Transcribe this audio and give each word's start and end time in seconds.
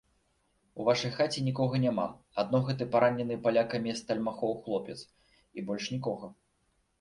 У 0.79 0.85
вашай 0.85 1.11
хаце 1.17 1.43
нікога 1.49 1.81
няма, 1.83 2.05
адно 2.43 2.61
гэты 2.69 2.87
паранены 2.95 3.37
палякамі 3.45 3.93
стальмахоў 4.01 4.57
хлопец 4.63 4.97
і 5.05 5.59
больш 5.69 5.85
нікога. 5.97 6.33